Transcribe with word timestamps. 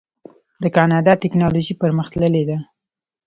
د 0.61 0.63
کاناډا 0.75 1.13
ټیکنالوژي 1.21 1.73
پرمختللې 1.81 2.43
ده. 2.49 2.57